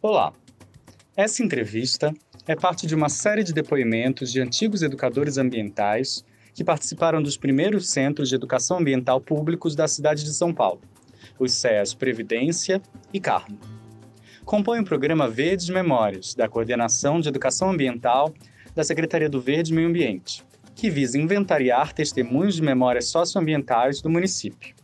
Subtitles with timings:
[0.00, 0.32] Olá!
[1.16, 2.14] Essa entrevista
[2.46, 6.24] é parte de uma série de depoimentos de antigos educadores ambientais
[6.54, 10.80] que participaram dos primeiros centros de educação ambiental públicos da cidade de São Paulo,
[11.36, 12.80] os CEAs Previdência
[13.12, 13.58] e Carmo.
[14.44, 18.32] Compõe o programa Verdes Memórias, da Coordenação de Educação Ambiental
[18.76, 20.44] da Secretaria do Verde e Meio Ambiente,
[20.76, 24.76] que visa inventariar testemunhos de memórias socioambientais do município.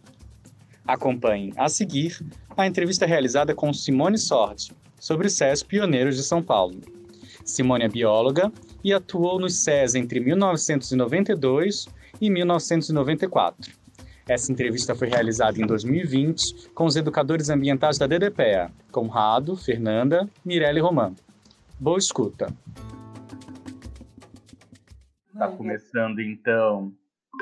[0.85, 2.19] Acompanhe, a seguir,
[2.57, 4.73] a entrevista realizada com Simone Sordi,
[5.05, 6.81] sobre SES pioneiros de São Paulo.
[7.45, 8.51] Simone é bióloga
[8.83, 11.87] e atuou nos SES entre 1992
[12.19, 13.71] e 1994.
[14.27, 20.79] Essa entrevista foi realizada em 2020 com os educadores ambientais da DDPEA, Conrado, Fernanda, Mirelle
[20.79, 21.15] e Romã.
[21.79, 22.47] Boa escuta!
[25.35, 26.91] Está começando então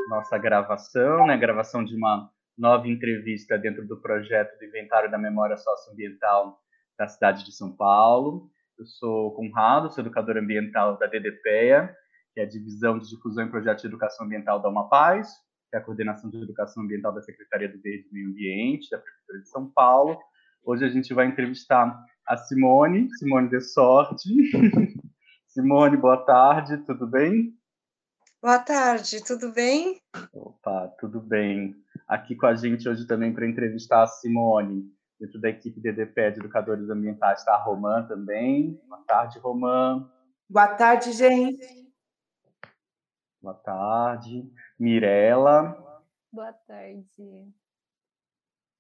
[0.08, 1.36] nossa gravação, né?
[1.36, 6.58] Gravação de uma nova entrevista dentro do projeto do Inventário da Memória Socioambiental
[6.98, 8.50] da cidade de São Paulo.
[8.78, 11.94] Eu sou Conrado, sou educador ambiental da DDPEA,
[12.32, 15.28] que é a Divisão de Difusão e Projetos de Educação Ambiental da Uma Paz,
[15.70, 18.98] que é a Coordenação de Educação Ambiental da Secretaria do Verde e Meio Ambiente, da
[18.98, 20.18] Prefeitura de São Paulo.
[20.64, 24.28] Hoje a gente vai entrevistar a Simone, Simone de Sorte.
[25.48, 27.54] Simone, boa tarde, tudo bem?
[28.40, 30.00] Boa tarde, tudo bem?
[30.32, 31.76] Opa, tudo bem.
[32.08, 34.90] Aqui com a gente hoje também para entrevistar a Simone,
[35.22, 38.80] dentro da equipe DDP de Educadores Ambientais, está a Romã também.
[38.88, 40.10] Boa tarde, Romã.
[40.50, 41.92] Boa tarde, gente.
[43.40, 44.52] Boa tarde.
[44.76, 46.02] Mirela.
[46.32, 47.54] Boa tarde.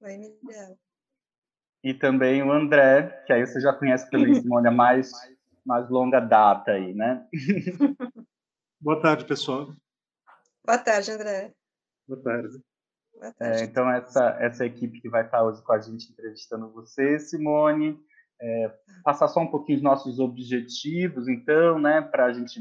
[0.00, 0.76] Oi, Mirela.
[1.84, 5.12] E também o André, que aí você já conhece também, Simone, há mais,
[5.64, 7.24] mais longa data aí, né?
[8.80, 9.68] Boa tarde, pessoal.
[10.66, 11.54] Boa tarde, André.
[12.08, 12.71] Boa tarde.
[13.40, 17.98] É, então, essa, essa equipe que vai estar hoje com a gente entrevistando você, Simone.
[18.40, 22.60] É, passar só um pouquinho os nossos objetivos, então, né, para a gente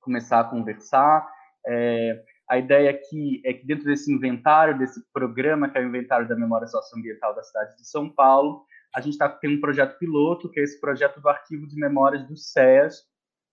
[0.00, 1.28] começar a conversar.
[1.64, 6.28] É, a ideia aqui é que dentro desse inventário, desse programa, que é o Inventário
[6.28, 8.64] da Memória Socioambiental da cidade de São Paulo,
[8.94, 12.26] a gente tá, tem um projeto piloto, que é esse projeto do Arquivo de Memórias
[12.26, 13.04] do SES,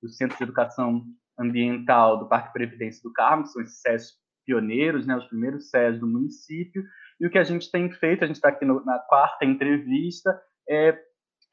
[0.02, 1.06] do Centro de Educação
[1.38, 4.14] ambiental do Parque Previdência do Carmo, que são esses SES
[4.50, 6.84] pioneiros, né, os primeiros SES do município.
[7.22, 10.42] E o que a gente tem feito, a gente está aqui no, na quarta entrevista,
[10.68, 10.98] é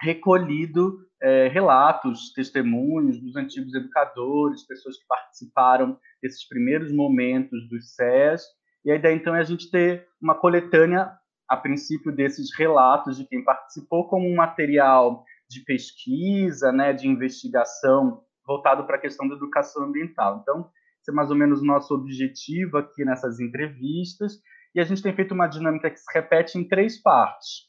[0.00, 8.42] recolhido é, relatos, testemunhos dos antigos educadores, pessoas que participaram desses primeiros momentos dos SES.
[8.84, 11.10] E a ideia, então, é a gente ter uma coletânea,
[11.48, 18.22] a princípio, desses relatos de quem participou, como um material de pesquisa, né, de investigação
[18.46, 20.40] voltado para a questão da educação ambiental.
[20.40, 20.70] Então,
[21.10, 24.40] é mais ou menos o nosso objetivo aqui nessas entrevistas,
[24.74, 27.66] e a gente tem feito uma dinâmica que se repete em três partes.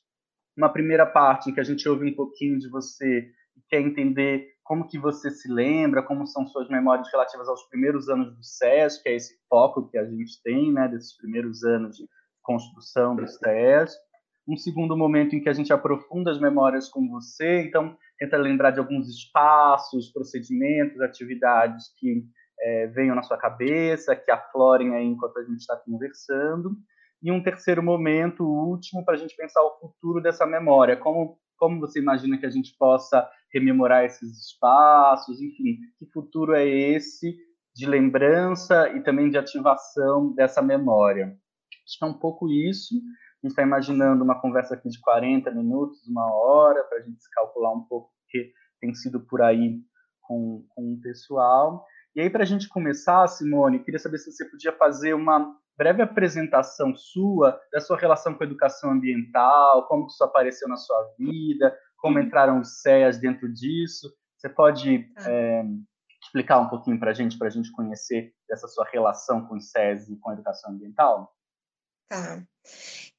[0.58, 4.48] Uma primeira parte em que a gente ouve um pouquinho de você e quer entender
[4.64, 9.02] como que você se lembra, como são suas memórias relativas aos primeiros anos do SES,
[9.02, 12.06] que é esse foco que a gente tem, né, desses primeiros anos de
[12.44, 13.96] construção do SES
[14.48, 18.72] um segundo momento em que a gente aprofunda as memórias com você, então tenta lembrar
[18.72, 22.24] de alguns espaços, procedimentos, atividades que
[22.60, 26.72] é, venham na sua cabeça, que aflorem aí enquanto a gente está conversando.
[27.22, 31.80] E um terceiro momento, último, para a gente pensar o futuro dessa memória, como como
[31.80, 37.36] você imagina que a gente possa rememorar esses espaços, enfim, que futuro é esse
[37.76, 41.36] de lembrança e também de ativação dessa memória?
[41.84, 42.94] Acho que é um pouco isso
[43.48, 47.72] gente está imaginando uma conversa aqui de 40 minutos, uma hora, para a gente calcular
[47.72, 49.80] um pouco o que tem sido por aí
[50.22, 51.86] com, com o pessoal.
[52.18, 56.02] E aí, para a gente começar, Simone, queria saber se você podia fazer uma breve
[56.02, 61.78] apresentação sua, da sua relação com a educação ambiental, como isso apareceu na sua vida,
[61.96, 64.12] como entraram os CEAs dentro disso.
[64.36, 65.64] Você pode é,
[66.24, 69.70] explicar um pouquinho para a gente, para a gente conhecer essa sua relação com os
[69.70, 71.32] CEAs e com a educação ambiental?
[72.10, 72.42] Tá.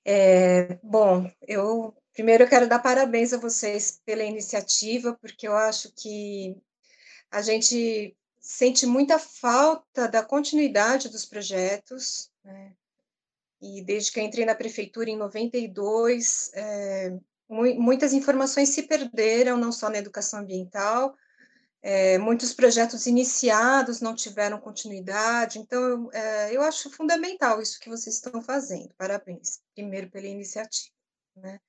[0.05, 5.93] É, bom, eu primeiro eu quero dar parabéns a vocês pela iniciativa, porque eu acho
[5.95, 6.61] que
[7.31, 8.18] a gente
[8.49, 12.73] sente muita falta da continuidade dos projetos, né?
[13.61, 17.11] E desde que entrei na prefeitura em 92, é,
[17.47, 21.15] mu muitas informações se perderam, não só na educação ambiental,
[21.83, 28.17] é, muitos projetos iniciados não tiveram continuidade, então é, eu acho fundamental isso que vocês
[28.17, 28.95] estão fazendo.
[28.97, 30.95] Parabéns, primeiro pela iniciativa.
[31.37, 31.61] Né?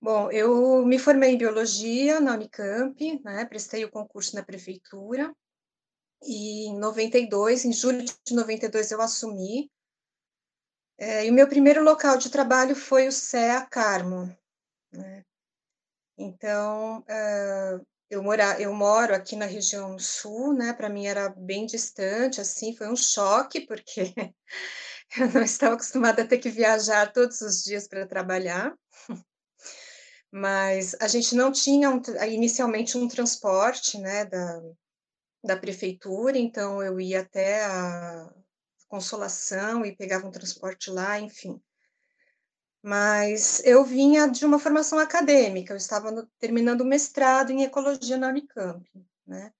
[0.00, 5.34] Bom, eu me formei em biologia na Unicamp, né, prestei o concurso na prefeitura,
[6.26, 9.70] e em 92, em julho de 92, eu assumi.
[10.98, 14.34] É, e o meu primeiro local de trabalho foi o CEA Carmo.
[14.92, 15.24] Né?
[16.16, 20.72] Então, uh, eu, mora, eu moro aqui na região sul, né?
[20.72, 24.14] Para mim era bem distante, assim, foi um choque, porque
[25.18, 28.72] eu não estava acostumada a ter que viajar todos os dias para trabalhar.
[30.30, 34.60] Mas a gente não tinha um, inicialmente um transporte, né, da,
[35.44, 38.32] da prefeitura, então eu ia até a
[38.88, 41.60] Consolação e pegava um transporte lá, enfim.
[42.82, 48.16] Mas eu vinha de uma formação acadêmica, eu estava no, terminando o mestrado em ecologia
[48.16, 48.88] na Unicamp,
[49.26, 49.52] né?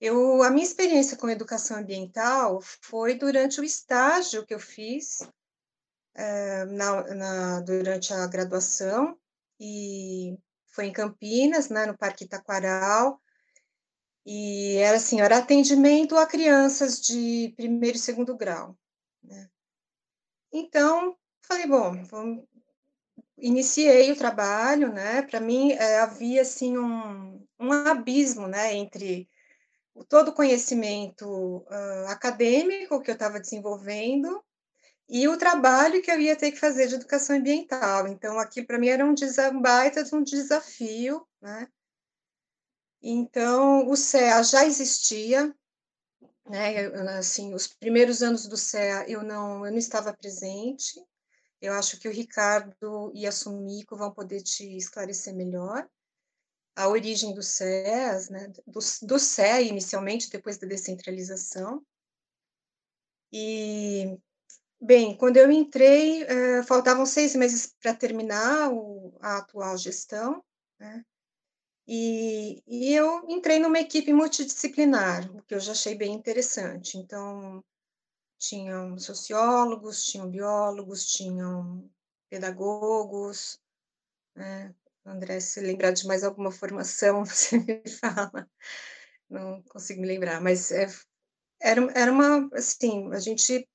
[0.00, 5.20] Eu, a minha experiência com educação ambiental foi durante o estágio que eu fiz
[6.14, 9.16] é, na, na, durante a graduação,
[9.58, 10.36] e
[10.66, 13.20] foi em Campinas, né, no Parque Itaquaral,
[14.26, 18.76] e era assim, era atendimento a crianças de primeiro e segundo grau.
[19.22, 19.50] Né?
[20.52, 21.92] Então, falei, bom,
[23.36, 25.22] iniciei o trabalho, né?
[25.22, 29.28] Para mim é, havia assim um, um abismo, né, entre
[29.94, 34.42] o todo o conhecimento uh, acadêmico que eu estava desenvolvendo
[35.08, 38.08] e o trabalho que eu ia ter que fazer de educação ambiental.
[38.08, 39.14] Então, aqui para mim era um
[39.60, 41.68] baita de um desafio, né?
[43.06, 45.54] Então, o CEA já existia,
[46.48, 46.86] né?
[47.18, 50.98] Assim, os primeiros anos do CEA eu não, eu não estava presente.
[51.60, 55.86] Eu acho que o Ricardo e a Sumico vão poder te esclarecer melhor
[56.74, 58.48] a origem do CEAS, né?
[58.66, 59.16] Do, do
[59.60, 61.84] inicialmente, depois da descentralização.
[63.30, 64.18] E
[64.80, 70.44] Bem, quando eu entrei, uh, faltavam seis meses para terminar o, a atual gestão,
[70.78, 71.02] né?
[71.86, 76.96] E, e, eu entrei numa equipe multidisciplinar, o que eu já achei bem interessante.
[76.96, 77.62] Então,
[78.38, 81.90] tinham sociólogos, tinham biólogos, tinham
[82.30, 83.60] pedagogos,
[84.34, 84.74] né?
[85.04, 88.48] André, se lembrar de mais alguma formação, você me fala.
[89.28, 90.86] Não consigo me lembrar, mas é,
[91.60, 93.68] era, era uma, assim, a gente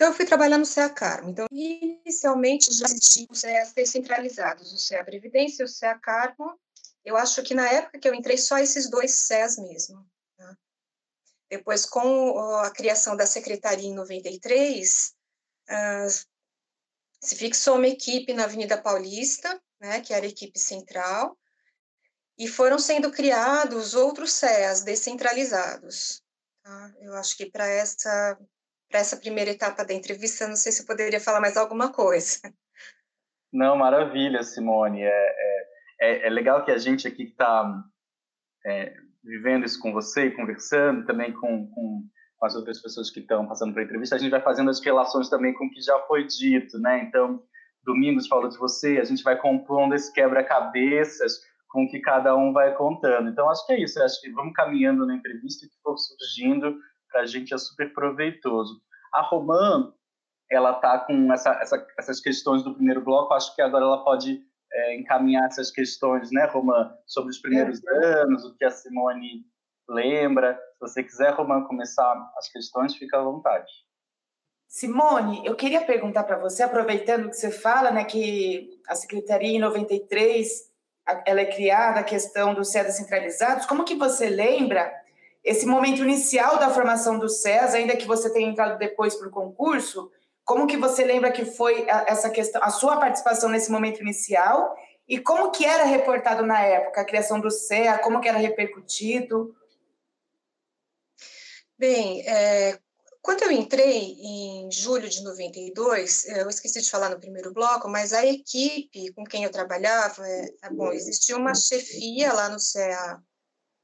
[0.00, 1.28] então, eu fui trabalhar no CEA Carmo.
[1.28, 6.58] Então, inicialmente já existiam os CEAs descentralizados, o CEA Previdência e o CEA Carmo.
[7.04, 10.06] Eu acho que na época que eu entrei, só esses dois CEAs mesmo.
[10.36, 10.56] Tá?
[11.48, 15.14] Depois, com a criação da secretaria em 93,
[15.68, 16.26] uh,
[17.22, 21.38] se fixou uma equipe na Avenida Paulista, né, que era a equipe central,
[22.38, 26.22] e foram sendo criados outros CEAs descentralizados.
[26.62, 26.92] Tá?
[27.00, 28.38] Eu acho que para essa
[28.90, 30.48] para essa primeira etapa da entrevista.
[30.48, 32.40] Não sei se eu poderia falar mais alguma coisa.
[33.52, 35.02] Não, maravilha, Simone.
[35.02, 35.59] É, é,
[36.00, 37.84] é, é legal que a gente aqui está
[38.64, 42.02] é, vivendo isso com você e conversando também com, com,
[42.38, 44.16] com as outras pessoas que estão passando pela entrevista.
[44.16, 47.04] A gente vai fazendo as relações também com o que já foi dito, né?
[47.04, 47.42] Então,
[47.84, 52.52] Domingos falou de você, a gente vai compondo esse quebra-cabeças com o que cada um
[52.52, 53.30] vai contando.
[53.30, 54.02] Então, acho que é isso.
[54.02, 56.76] Acho que vamos caminhando na entrevista que for surgindo
[57.10, 58.80] para a gente é super proveitoso.
[59.14, 59.92] A Romã,
[60.50, 64.40] ela está com essa, essa, essas questões do primeiro bloco, acho que agora ela pode
[64.72, 68.22] é, encaminhar essas questões, né, Romã, sobre os primeiros é.
[68.22, 69.44] anos, o que a Simone
[69.88, 70.54] lembra.
[70.74, 73.70] Se você quiser, Romã, começar as questões, fica à vontade.
[74.68, 79.58] Simone, eu queria perguntar para você, aproveitando que você fala, né, que a Secretaria em
[79.58, 80.70] 93
[81.26, 84.92] ela é criada, a questão dos SEDAs centralizados, como que você lembra
[85.42, 89.32] esse momento inicial da formação do SES, ainda que você tenha entrado depois para o
[89.32, 90.10] concurso,
[90.50, 94.76] como que você lembra que foi essa questão, a sua participação nesse momento inicial
[95.06, 99.54] e como que era reportado na época a criação do CEA, como que era repercutido?
[101.78, 102.80] Bem, é,
[103.22, 108.12] quando eu entrei em julho de 92, eu esqueci de falar no primeiro bloco, mas
[108.12, 113.22] a equipe com quem eu trabalhava, é, é bom, existia uma chefia lá no CEA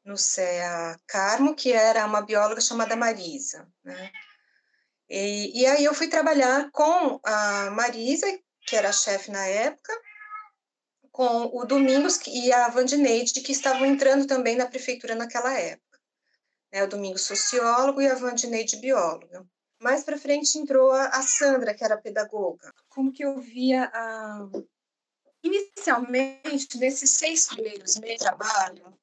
[0.04, 3.68] no CEA Carmo, que era uma bióloga chamada Marisa.
[3.85, 4.11] Né?
[5.08, 8.26] E, e aí eu fui trabalhar com a Marisa,
[8.66, 9.92] que era chefe na época,
[11.12, 15.98] com o Domingos e a Vandineide, que estavam entrando também na prefeitura naquela época.
[16.72, 16.82] Né?
[16.82, 19.46] O Domingos sociólogo e a Vandineide bióloga.
[19.80, 22.72] Mais para frente entrou a, a, Sandra, que era pedagoga.
[22.88, 24.48] Como que eu via a...
[25.42, 28.98] Inicialmente, nesses seis primeiros meses de trabalho,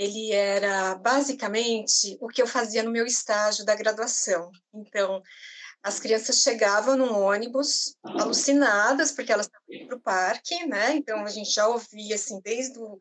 [0.00, 4.50] ele era basicamente o que eu fazia no meu estágio da graduação.
[4.72, 5.22] Então,
[5.82, 10.96] as crianças chegavam num ônibus alucinadas, porque elas estavam indo para o parque, né?
[10.96, 12.98] Então, a gente já ouvia, assim, desde, o,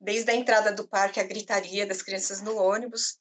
[0.00, 3.18] desde a entrada do parque, a gritaria das crianças no ônibus.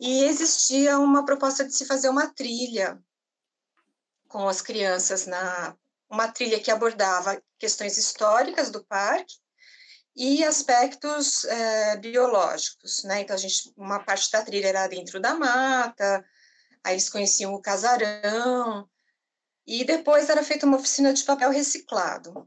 [0.00, 2.98] E existia uma proposta de se fazer uma trilha
[4.26, 5.76] com as crianças, na
[6.08, 9.43] uma trilha que abordava questões históricas do parque
[10.16, 13.22] e aspectos é, biológicos, né?
[13.22, 16.24] Então, a gente, uma parte da trilha era dentro da mata,
[16.84, 18.88] aí eles conheciam o casarão,
[19.66, 22.46] e depois era feita uma oficina de papel reciclado.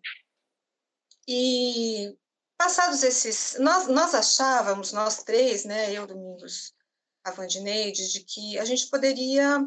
[1.28, 2.16] E
[2.58, 6.74] passados esses, nós, nós achávamos, nós três, né, eu, Domingos,
[7.24, 9.60] a Vandineide, de que a gente poderia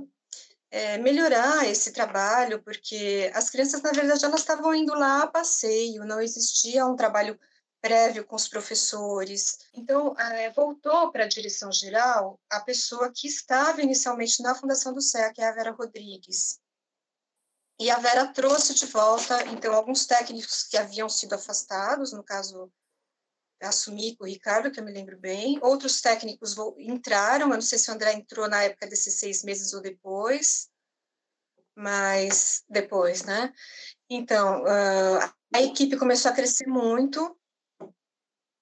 [0.71, 6.05] é, melhorar esse trabalho, porque as crianças, na verdade, elas estavam indo lá a passeio,
[6.05, 7.39] não existia um trabalho
[7.81, 9.59] prévio com os professores.
[9.75, 15.01] Então, é, voltou para a direção geral a pessoa que estava inicialmente na fundação do
[15.01, 16.61] SEA, que é a Vera Rodrigues.
[17.79, 22.71] E a Vera trouxe de volta, então, alguns técnicos que haviam sido afastados, no caso,
[23.63, 25.59] assumi o Ricardo, que eu me lembro bem.
[25.63, 29.73] Outros técnicos entraram, eu não sei se o André entrou na época desses seis meses
[29.73, 30.69] ou depois,
[31.75, 33.51] mas depois, né?
[34.11, 37.40] Então, uh, a equipe começou a crescer muito,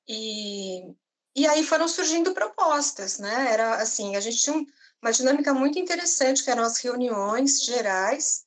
[0.08, 0.94] e,
[1.36, 3.52] e aí foram surgindo propostas, né?
[3.52, 4.66] Era assim, a gente tinha
[5.02, 8.46] uma dinâmica muito interessante, que eram as reuniões gerais.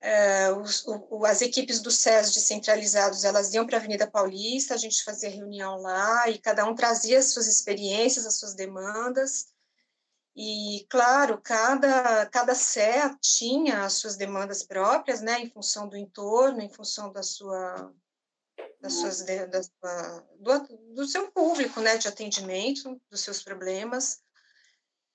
[0.00, 4.76] É, os, o, as equipes do SES descentralizados, elas iam para a Avenida Paulista, a
[4.76, 9.48] gente fazia reunião lá e cada um trazia as suas experiências, as suas demandas.
[10.36, 16.60] E, claro, cada, cada CE tinha as suas demandas próprias, né, em função do entorno,
[16.60, 17.92] em função da sua,
[18.80, 24.20] das suas, da sua, do, do seu público, né, de atendimento, dos seus problemas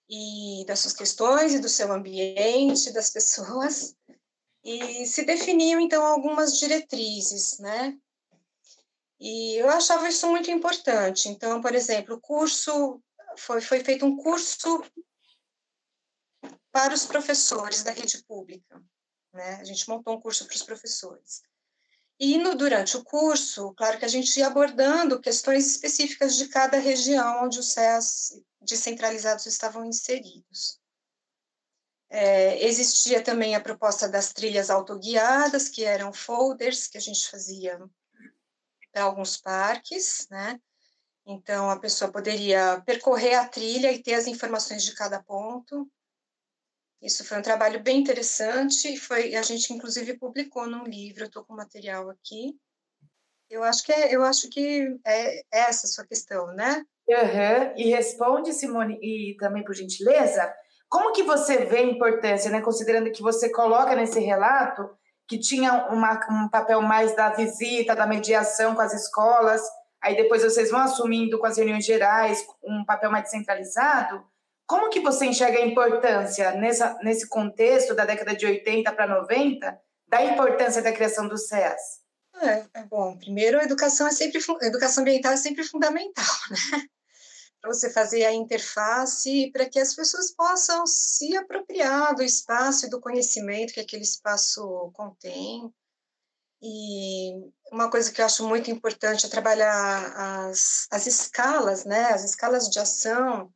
[0.10, 3.96] e das suas questões e do seu ambiente, das pessoas,
[4.64, 7.98] e se definiam, então, algumas diretrizes, né,
[9.20, 11.30] e eu achava isso muito importante.
[11.30, 13.02] Então, por exemplo, o curso,
[13.38, 14.84] foi, foi feito um curso
[16.72, 18.84] para os professores da rede pública,
[19.34, 21.42] né, a gente montou um curso para os professores.
[22.26, 26.78] E no, durante o curso, claro que a gente ia abordando questões específicas de cada
[26.78, 30.80] região onde os CEAs descentralizados estavam inseridos.
[32.10, 37.78] É, existia também a proposta das trilhas autoguiadas, que eram folders que a gente fazia
[38.94, 40.58] para alguns parques, né?
[41.26, 45.92] Então, a pessoa poderia percorrer a trilha e ter as informações de cada ponto.
[47.04, 51.24] Isso foi um trabalho bem interessante foi a gente inclusive publicou num livro.
[51.24, 52.56] Eu estou com o material aqui.
[53.50, 56.84] Eu acho que é, eu acho que é essa a sua questão, né?
[57.08, 57.74] Uhum.
[57.76, 60.52] E responde, Simone, e também por gentileza,
[60.90, 62.62] como que você vê a importância, né?
[62.62, 64.90] Considerando que você coloca nesse relato
[65.28, 69.62] que tinha uma, um papel mais da visita, da mediação com as escolas,
[70.02, 74.24] aí depois vocês vão assumindo com as reuniões gerais um papel mais centralizado.
[74.66, 79.80] Como que você enxerga a importância, nessa, nesse contexto da década de 80 para 90,
[80.08, 82.04] da importância da criação do SES?
[82.42, 86.88] É, é, bom, primeiro, a educação, é sempre, educação ambiental é sempre fundamental, né?
[87.62, 92.90] Para você fazer a interface para que as pessoas possam se apropriar do espaço e
[92.90, 95.74] do conhecimento que aquele espaço contém.
[96.62, 100.14] E uma coisa que eu acho muito importante é trabalhar
[100.48, 102.06] as, as escalas, né?
[102.12, 103.54] As escalas de ação,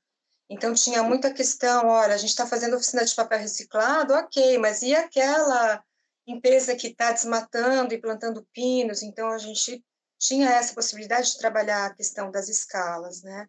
[0.49, 4.81] então, tinha muita questão, olha, a gente está fazendo oficina de papel reciclado, ok, mas
[4.81, 5.83] e aquela
[6.25, 9.03] empresa que está desmatando e plantando pinos?
[9.03, 9.83] Então, a gente
[10.17, 13.47] tinha essa possibilidade de trabalhar a questão das escalas, né?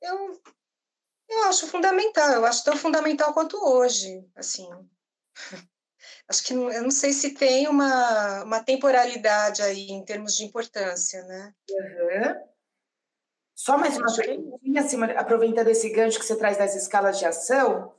[0.00, 0.40] Eu,
[1.28, 4.68] eu acho fundamental, eu acho tão fundamental quanto hoje, assim.
[6.28, 11.22] Acho que eu não sei se tem uma, uma temporalidade aí em termos de importância,
[11.24, 11.54] né?
[11.70, 12.55] Uhum.
[13.56, 17.90] Só mais uma perguntinha, Simone, aproveitando esse gancho que você traz das escalas de ação,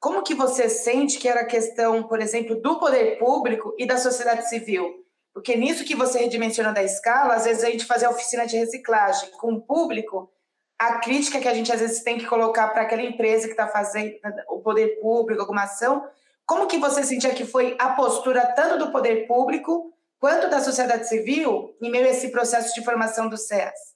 [0.00, 3.96] como que você sente que era a questão, por exemplo, do poder público e da
[3.96, 5.06] sociedade civil?
[5.32, 9.30] Porque nisso que você redimensiona da escala, às vezes a gente fazia oficina de reciclagem
[9.38, 10.28] com o público,
[10.76, 13.68] a crítica que a gente às vezes tem que colocar para aquela empresa que está
[13.68, 14.16] fazendo
[14.50, 16.04] o poder público, alguma ação,
[16.44, 21.08] como que você sentia que foi a postura tanto do poder público quanto da sociedade
[21.08, 23.93] civil em meio a esse processo de formação do SES?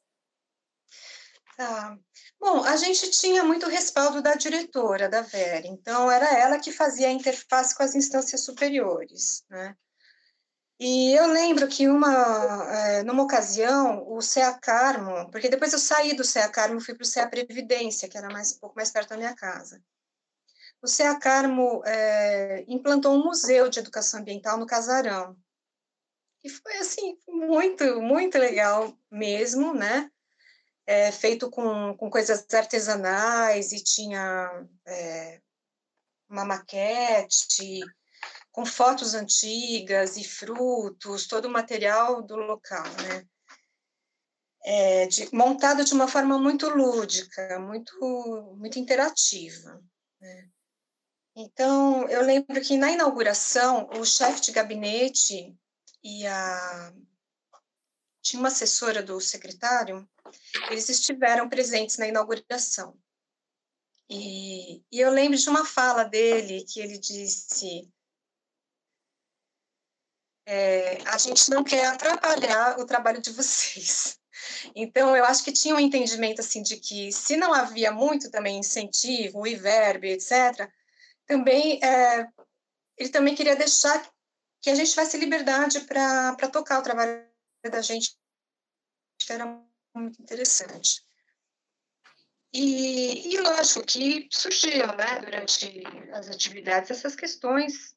[1.59, 1.99] Tá.
[2.39, 7.09] Bom, a gente tinha muito respaldo da diretora, da Vera, então era ela que fazia
[7.09, 9.77] a interface com as instâncias superiores, né?
[10.79, 12.13] E eu lembro que uma,
[12.73, 16.95] é, numa ocasião, o CEA Carmo, porque depois eu saí do CEA Carmo e fui
[16.95, 19.83] para o CEA Previdência, que era mais, um pouco mais perto da minha casa.
[20.81, 25.37] O CEA Carmo é, implantou um museu de educação ambiental no Casarão.
[26.45, 30.09] E foi, assim, muito, muito legal mesmo, né?
[30.89, 35.41] É, feito com, com coisas artesanais e tinha é,
[36.29, 37.81] uma maquete
[38.51, 43.27] com fotos antigas e frutos, todo o material do local, né?
[44.65, 49.83] é, de, montado de uma forma muito lúdica, muito, muito interativa.
[50.21, 50.49] Né?
[51.37, 55.55] Então, eu lembro que na inauguração, o chefe de gabinete
[56.03, 56.93] e a.
[58.23, 60.09] Tinha uma assessora do secretário,
[60.71, 62.99] eles estiveram presentes na inauguração.
[64.11, 67.91] E, e eu lembro de uma fala dele que ele disse:
[70.47, 74.19] é, a gente não quer atrapalhar o trabalho de vocês.
[74.75, 78.59] Então, eu acho que tinha um entendimento assim de que se não havia muito também
[78.59, 80.71] incentivo, verbo, etc.,
[81.27, 82.27] também é,
[82.97, 84.01] ele também queria deixar
[84.61, 87.28] que a gente tivesse liberdade para tocar o trabalho
[87.71, 88.17] da gente,
[89.19, 89.47] que era
[89.95, 91.05] muito interessante.
[92.53, 95.83] E, e lógico que surgiam, né, durante
[96.13, 97.95] as atividades, essas questões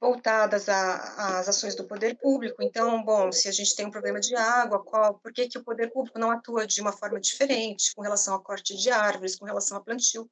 [0.00, 2.60] voltadas às ações do poder público.
[2.60, 5.62] Então, bom, se a gente tem um problema de água, qual, por que, que o
[5.62, 9.44] poder público não atua de uma forma diferente com relação a corte de árvores, com
[9.44, 10.28] relação a plantio?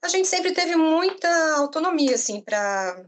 [0.00, 3.04] A gente sempre teve muita autonomia, assim, para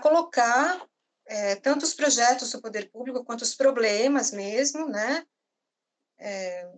[0.00, 0.80] colocar
[1.26, 5.26] é, tanto os projetos do poder público quanto os problemas mesmo, né?
[6.18, 6.70] É,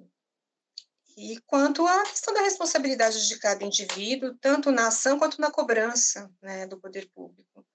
[1.16, 6.30] e quanto à questão da responsabilidade de cada indivíduo, tanto na ação quanto na cobrança
[6.40, 7.66] né, do poder público.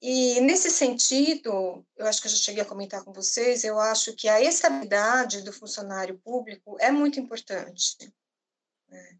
[0.00, 4.14] E, nesse sentido, eu acho que eu já cheguei a comentar com vocês, eu acho
[4.14, 8.14] que a estabilidade do funcionário público é muito importante.
[8.88, 9.18] Né?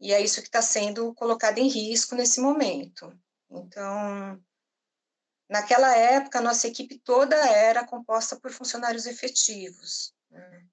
[0.00, 3.12] E é isso que está sendo colocado em risco nesse momento.
[3.50, 4.40] Então,
[5.50, 10.14] naquela época, a nossa equipe toda era composta por funcionários efetivos.
[10.30, 10.64] Né?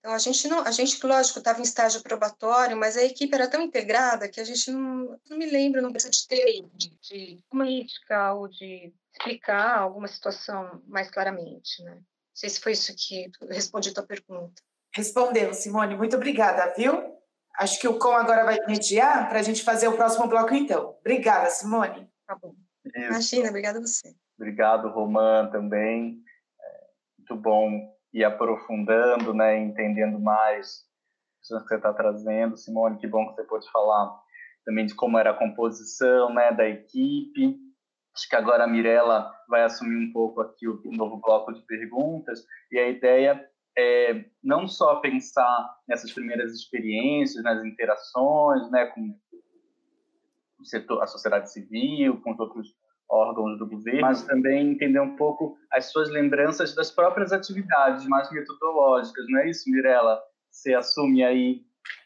[0.00, 3.48] Então, a gente, não, a gente lógico, estava em estágio probatório, mas a equipe era
[3.48, 7.38] tão integrada que a gente não, não me lembro, não precisa de ter de, de
[7.48, 11.92] política ou de explicar alguma situação mais claramente, né?
[11.94, 14.60] Não sei se foi isso que respondi a tua pergunta.
[14.92, 15.96] Respondeu, Simone.
[15.96, 17.14] Muito obrigada, viu?
[17.56, 20.96] Acho que o Com agora vai mediar para a gente fazer o próximo bloco, então.
[21.00, 22.10] Obrigada, Simone.
[22.26, 22.54] Tá bom.
[22.94, 24.14] Imagina, obrigada a você.
[24.44, 26.22] Obrigado, Roman, também.
[26.60, 26.86] É,
[27.18, 30.82] muito bom e aprofundando, né, entendendo mais
[31.50, 32.54] o que você está trazendo.
[32.54, 34.14] Simone, que bom que você pôde falar
[34.62, 37.58] também de como era a composição, né, da equipe.
[38.14, 42.44] Acho que agora a Mirella vai assumir um pouco aqui o novo bloco de perguntas
[42.70, 49.18] e a ideia é não só pensar nessas primeiras experiências, nas interações, né, com
[50.60, 55.16] o setor, a sociedade civil, com os outros órgãos do governo, mas também entender um
[55.16, 60.20] pouco as suas lembranças das próprias atividades mais metodológicas, não é isso, Mirella?
[60.50, 61.64] Você assume aí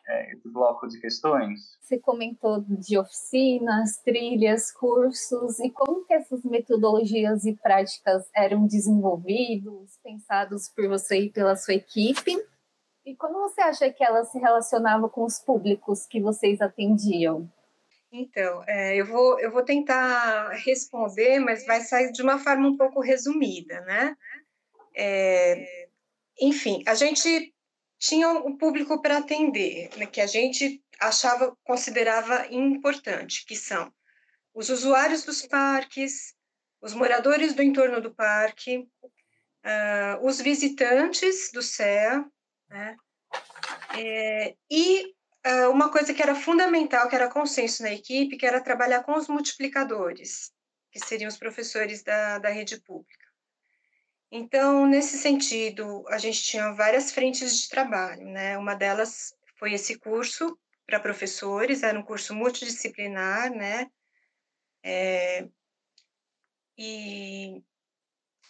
[0.08, 1.78] é, esse bloco de questões?
[1.80, 9.98] Você comentou de oficinas, trilhas, cursos, e como que essas metodologias e práticas eram desenvolvidos,
[10.02, 12.32] pensados por você e pela sua equipe?
[13.06, 17.50] E como você acha que elas se relacionavam com os públicos que vocês atendiam?
[18.10, 22.76] Então, é, eu, vou, eu vou tentar responder, mas vai sair de uma forma um
[22.76, 24.16] pouco resumida, né?
[24.94, 25.88] É,
[26.40, 27.54] enfim, a gente
[27.98, 33.92] tinha um público para atender, né, que a gente achava, considerava importante, que são
[34.54, 36.34] os usuários dos parques,
[36.80, 42.24] os moradores do entorno do parque, uh, os visitantes do CEA,
[42.68, 42.96] né?
[43.96, 45.14] É, e
[45.70, 49.28] uma coisa que era fundamental, que era consenso na equipe, que era trabalhar com os
[49.28, 50.52] multiplicadores,
[50.90, 53.28] que seriam os professores da, da rede pública.
[54.30, 58.58] Então, nesse sentido, a gente tinha várias frentes de trabalho, né?
[58.58, 63.90] Uma delas foi esse curso para professores, era um curso multidisciplinar, né?
[64.82, 65.48] É,
[66.76, 67.62] e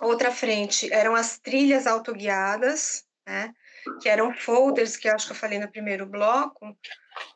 [0.00, 3.54] outra frente eram as trilhas autoguiadas, né?
[4.00, 6.76] Que eram folders, que acho que eu falei no primeiro bloco,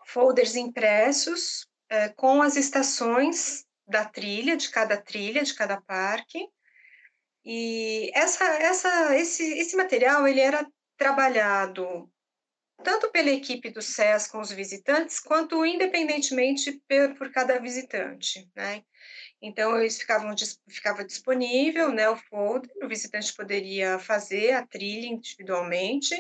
[0.07, 6.47] folders impressos é, com as estações da trilha, de cada trilha, de cada parque.
[7.45, 12.09] E essa, essa, esse, esse material ele era trabalhado
[12.83, 18.83] tanto pela equipe do SES com os visitantes, quanto independentemente por, por cada visitante, né?
[19.43, 20.33] Então, eles ficavam
[20.69, 26.15] ficava disponível, né, o folder, o visitante poderia fazer a trilha individualmente,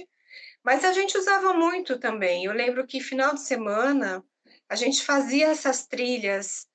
[0.64, 2.44] mas a gente usava muito também.
[2.44, 4.24] Eu lembro que final de semana
[4.68, 6.66] a gente fazia essas trilhas,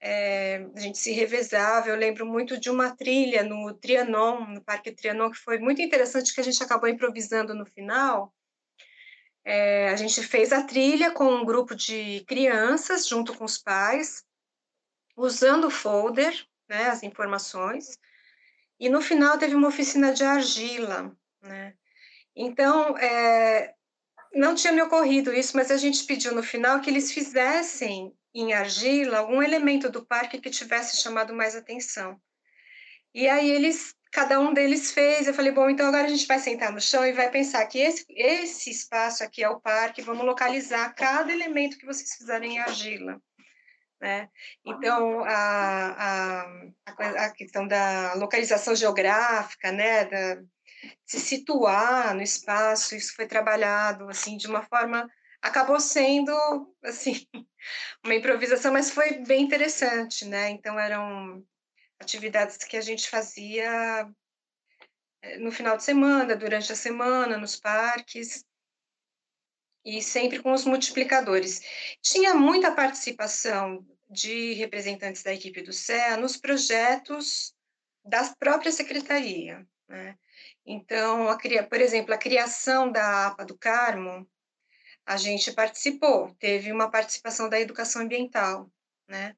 [0.00, 1.88] é, a gente se revezava.
[1.88, 6.32] Eu lembro muito de uma trilha no Trianon, no Parque Trianon, que foi muito interessante,
[6.32, 8.32] que a gente acabou improvisando no final.
[9.44, 14.24] É, a gente fez a trilha com um grupo de crianças, junto com os pais,
[15.18, 16.32] usando o folder,
[16.68, 17.98] né, as informações,
[18.78, 21.74] e no final teve uma oficina de argila, né?
[22.36, 23.74] Então, é,
[24.32, 28.52] não tinha me ocorrido isso, mas a gente pediu no final que eles fizessem em
[28.52, 32.20] argila algum elemento do parque que tivesse chamado mais atenção.
[33.12, 35.26] E aí eles, cada um deles fez.
[35.26, 37.80] Eu falei, bom, então agora a gente vai sentar no chão e vai pensar que
[37.80, 40.02] esse, esse espaço aqui é o parque.
[40.02, 43.20] Vamos localizar cada elemento que vocês fizerem em argila.
[44.00, 44.28] Né?
[44.64, 50.42] Então, a, a, a questão da localização geográfica, né, da,
[51.04, 55.08] se situar no espaço, isso foi trabalhado assim de uma forma
[55.40, 56.32] acabou sendo
[56.84, 57.26] assim
[58.04, 60.50] uma improvisação, mas foi bem interessante, né?
[60.50, 61.44] Então eram
[62.00, 64.08] atividades que a gente fazia
[65.22, 68.44] eh, no final de semana, durante a semana, nos parques
[69.88, 71.62] e sempre com os multiplicadores.
[72.02, 77.54] Tinha muita participação de representantes da equipe do CEA nos projetos
[78.04, 80.14] da própria secretaria, né?
[80.64, 84.28] Então, a, por exemplo, a criação da APA do Carmo,
[85.06, 88.70] a gente participou, teve uma participação da educação ambiental,
[89.06, 89.34] né?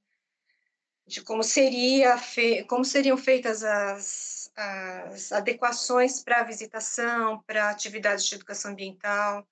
[1.07, 8.27] De como seria fe, como seriam feitas as, as adequações para a visitação, para atividades
[8.27, 9.47] de educação ambiental,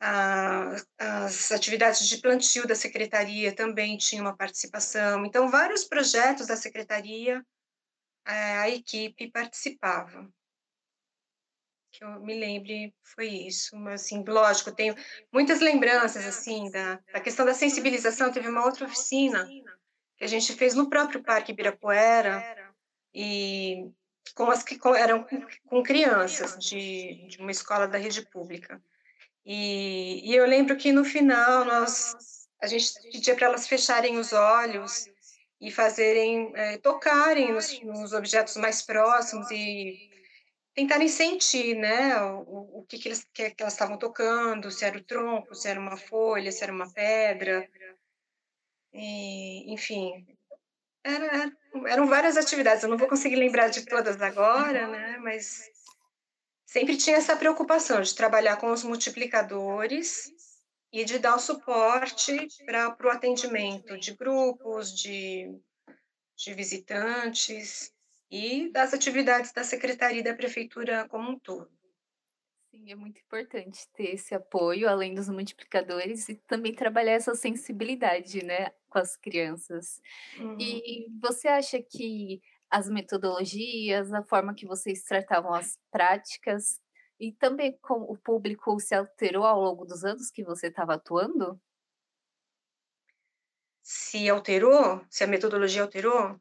[0.00, 5.24] a, as atividades de plantio da secretaria também tinham uma participação.
[5.24, 7.44] Então, vários projetos da secretaria,
[8.24, 10.28] a, a equipe participava
[11.96, 14.94] que eu me lembre foi isso, mas assim, lógico, tenho
[15.32, 19.48] muitas lembranças assim da, da questão da sensibilização, teve uma outra oficina
[20.16, 22.74] que a gente fez no próprio Parque Ibirapuera
[23.14, 23.90] e
[24.34, 28.82] com as que eram com, com crianças de, de uma escola da rede pública.
[29.46, 32.16] E, e eu lembro que no final nós
[32.60, 35.06] a gente pedia para elas fecharem os olhos
[35.60, 40.10] e fazerem é, tocarem nos, nos objetos mais próximos e
[40.74, 44.98] tentarem sentir, né, o, o que, que, eles, que, que elas estavam tocando, se era
[44.98, 47.66] o tronco, se era uma folha, se era uma pedra,
[48.92, 50.26] e, enfim,
[51.02, 51.50] era,
[51.86, 55.62] eram várias atividades, eu não vou conseguir lembrar de todas agora, né, mas
[56.66, 60.30] sempre tinha essa preocupação de trabalhar com os multiplicadores
[60.92, 65.58] e de dar o suporte para o atendimento de grupos, de,
[66.36, 67.94] de visitantes,
[68.30, 71.70] e das atividades da secretaria e da prefeitura como um todo.
[72.70, 78.44] Sim, é muito importante ter esse apoio, além dos multiplicadores, e também trabalhar essa sensibilidade,
[78.44, 80.00] né, com as crianças.
[80.38, 80.58] Uhum.
[80.60, 86.80] E você acha que as metodologias, a forma que vocês tratavam as práticas,
[87.18, 91.60] e também com o público se alterou ao longo dos anos que você estava atuando?
[93.82, 95.04] Se alterou?
[95.08, 96.38] Se a metodologia alterou?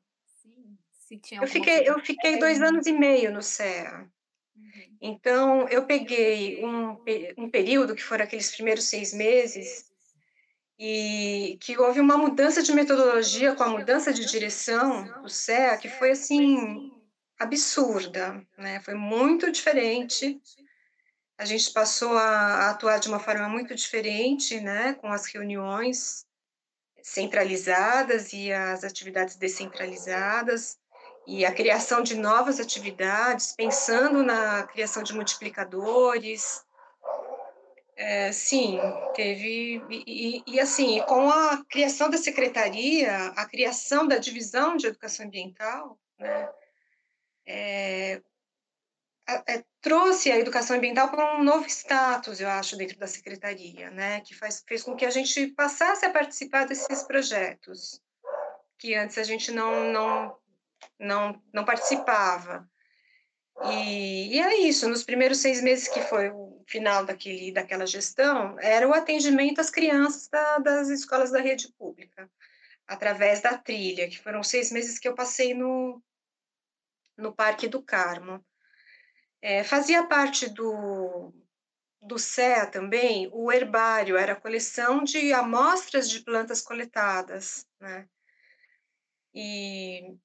[0.91, 4.09] Se tinha eu fiquei, eu fiquei dois anos e meio no CEA.
[4.55, 4.97] Uhum.
[4.99, 6.97] Então, eu peguei um,
[7.37, 9.93] um período, que foram aqueles primeiros seis meses,
[10.77, 15.87] e que houve uma mudança de metodologia com a mudança de direção do CEA, que
[15.87, 16.91] foi, assim,
[17.39, 18.79] absurda, né?
[18.81, 20.41] Foi muito diferente.
[21.37, 24.93] A gente passou a, a atuar de uma forma muito diferente, né?
[24.93, 26.25] Com as reuniões
[27.01, 30.79] centralizadas e as atividades descentralizadas
[31.27, 36.63] e a criação de novas atividades, pensando na criação de multiplicadores.
[37.95, 38.77] É, sim,
[39.13, 39.81] teve.
[39.89, 45.97] E, e, assim, com a criação da secretaria, a criação da divisão de educação ambiental,
[46.19, 46.49] né,
[47.45, 48.21] é,
[49.27, 54.19] é, trouxe a educação ambiental para um novo status, eu acho, dentro da secretaria, né,
[54.21, 58.01] que faz, fez com que a gente passasse a participar desses projetos,
[58.77, 60.37] que antes a gente não, não
[60.99, 62.67] não, não participava.
[63.65, 68.59] E, e é isso, nos primeiros seis meses que foi o final daquele, daquela gestão,
[68.59, 72.29] era o atendimento às crianças da, das escolas da rede pública,
[72.87, 76.01] através da trilha, que foram seis meses que eu passei no,
[77.17, 78.43] no Parque do Carmo.
[79.41, 81.31] É, fazia parte do,
[82.01, 88.07] do CEA também o herbário, era a coleção de amostras de plantas coletadas, né?
[89.33, 90.15] E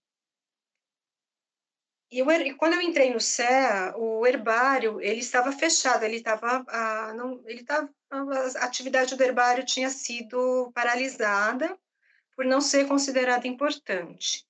[2.11, 6.65] e, eu, e quando eu entrei no CEA, o herbário ele estava fechado, ele estava,
[6.69, 11.79] ah, não, ele estava, a atividade do herbário tinha sido paralisada
[12.35, 14.47] por não ser considerada importante.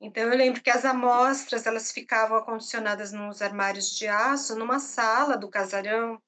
[0.00, 5.36] Então eu lembro que as amostras elas ficavam acondicionadas nos armários de aço numa sala
[5.36, 6.20] do casarão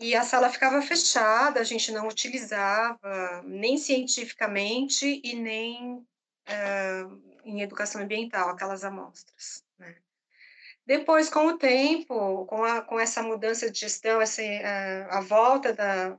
[0.00, 7.60] e a sala ficava fechada, a gente não utilizava nem cientificamente e nem uh, em
[7.62, 9.64] educação ambiental, aquelas amostras.
[9.78, 9.94] Né?
[10.86, 15.72] depois, com o tempo, com, a, com essa mudança de gestão, essa, a, a volta
[15.72, 16.18] da,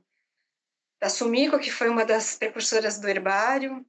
[1.00, 3.84] da Sumico, que foi uma das precursoras do herbário,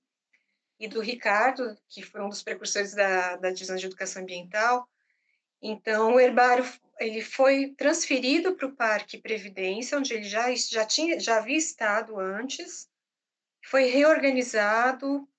[0.82, 4.90] e do Ricardo, que foi um dos precursores da, da divisão de educação ambiental.
[5.62, 6.66] Então, o herbário
[7.00, 12.20] ele foi transferido para o Parque Previdência, onde ele já, já, tinha, já havia estado
[12.20, 12.90] antes,
[13.64, 15.30] foi reorganizado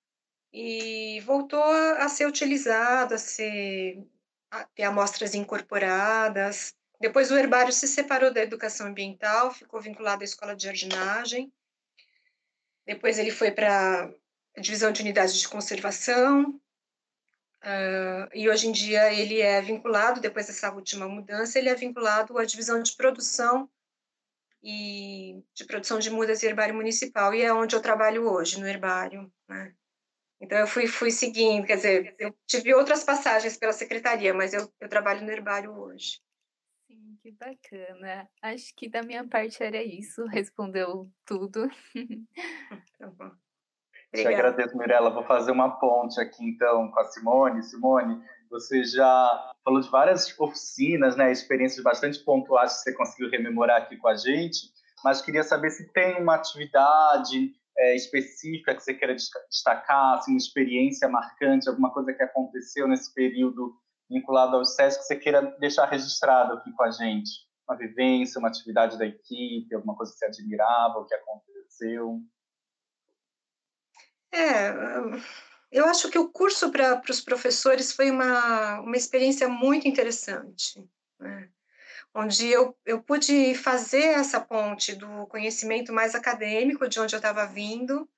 [0.53, 4.05] e voltou a, a ser utilizado, a, ser,
[4.51, 6.75] a ter amostras incorporadas.
[7.01, 11.53] Depois o herbário se separou da educação ambiental, ficou vinculado à escola de jardinagem.
[12.87, 14.11] Depois ele foi para
[14.57, 16.61] a divisão de unidades de conservação,
[17.63, 22.37] Uh, e hoje em dia ele é vinculado, depois dessa última mudança, ele é vinculado
[22.37, 23.71] à divisão de produção
[24.61, 28.67] e de produção de mudas e herbário municipal, e é onde eu trabalho hoje, no
[28.67, 29.73] herbário, né?
[30.43, 34.69] Então eu fui, fui seguindo, quer dizer, eu tive outras passagens pela secretaria, mas eu,
[34.81, 36.21] eu trabalho no herbário hoje.
[36.89, 38.29] Sim, que bacana.
[38.43, 41.69] Acho que da minha parte era isso, respondeu tudo.
[42.99, 43.31] tá bom.
[44.13, 45.11] Te agradeço, Mirella.
[45.11, 47.63] Vou fazer uma ponte aqui, então, com a Simone.
[47.63, 53.81] Simone, você já falou de várias oficinas, né, experiências bastante pontuais que você conseguiu rememorar
[53.81, 54.73] aqui com a gente,
[55.05, 60.39] mas queria saber se tem uma atividade é, específica que você queira destacar, assim, uma
[60.39, 63.75] experiência marcante, alguma coisa que aconteceu nesse período
[64.11, 67.31] vinculado ao SESC que você queira deixar registrado aqui com a gente.
[67.69, 72.21] Uma vivência, uma atividade da equipe, alguma coisa que você admirava, o que aconteceu.
[74.33, 74.71] É,
[75.71, 80.85] eu acho que o curso para os professores foi uma, uma experiência muito interessante,
[81.19, 81.49] né?
[82.15, 87.47] Onde eu, eu pude fazer essa ponte do conhecimento mais acadêmico, de onde eu estava
[87.47, 88.09] vindo,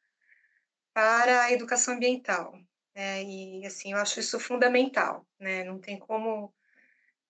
[0.92, 2.59] para a educação ambiental.
[2.94, 3.22] Né?
[3.22, 5.64] E, assim, eu acho isso fundamental, né?
[5.64, 6.52] Não tem como...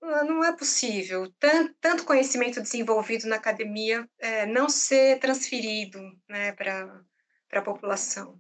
[0.01, 5.99] Não é possível tanto, tanto conhecimento desenvolvido na academia é, não ser transferido
[6.29, 7.03] né, para
[7.53, 8.39] a população.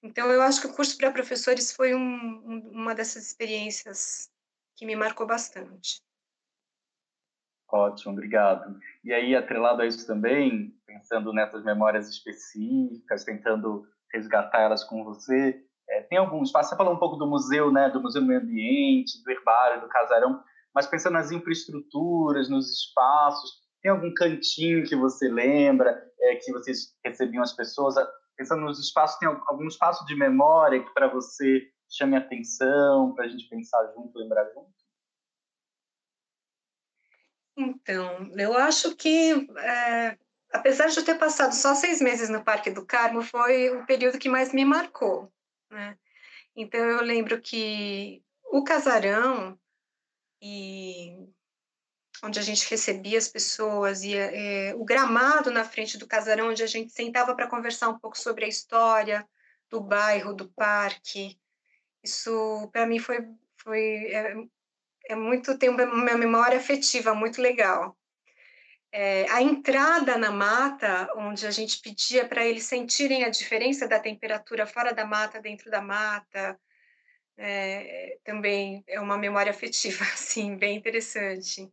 [0.00, 4.30] Então, eu acho que o curso para professores foi um, um, uma dessas experiências
[4.76, 6.00] que me marcou bastante.
[7.76, 8.78] Ótimo, obrigado.
[9.04, 15.62] E aí, atrelado a isso também, pensando nessas memórias específicas, tentando resgatar elas com você,
[15.88, 18.40] é, tem algum espaço, você falou um pouco do museu, né, do Museu do Meio
[18.40, 20.42] Ambiente, do Herbário, do Casarão,
[20.74, 23.50] mas pensando nas infraestruturas, nos espaços,
[23.82, 27.94] tem algum cantinho que você lembra, é, que vocês recebiam as pessoas?
[28.36, 33.28] pensando nos espaços, tem algum espaço de memória que para você chame atenção, para a
[33.28, 34.85] gente pensar junto, lembrar junto?
[37.56, 40.18] Então, eu acho que, é,
[40.52, 44.18] apesar de eu ter passado só seis meses no Parque do Carmo, foi o período
[44.18, 45.32] que mais me marcou.
[45.70, 45.96] Né?
[46.54, 49.58] Então, eu lembro que o casarão
[50.40, 51.28] e
[52.22, 56.62] onde a gente recebia as pessoas, e é, o gramado na frente do casarão, onde
[56.62, 59.26] a gente sentava para conversar um pouco sobre a história
[59.70, 61.38] do bairro, do parque.
[62.02, 63.18] Isso, para mim, foi,
[63.56, 64.34] foi é,
[65.08, 67.96] é, muito, tem uma memória afetiva muito legal.
[68.92, 73.98] É, a entrada na mata, onde a gente pedia para eles sentirem a diferença da
[73.98, 76.58] temperatura fora da mata, dentro da mata,
[77.36, 81.70] é, também é uma memória afetiva, assim, bem interessante